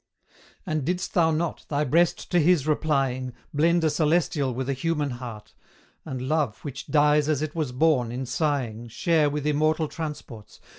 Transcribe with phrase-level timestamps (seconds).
[0.65, 5.11] And didst thou not, thy breast to his replying, Blend a celestial with a human
[5.11, 5.53] heart;
[6.05, 10.59] And Love, which dies as it was born, in sighing, Share with immortal transports?